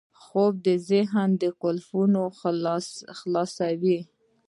[0.23, 1.29] خوب د ذهن
[1.61, 2.21] قفلونه
[3.19, 3.99] خلاصوي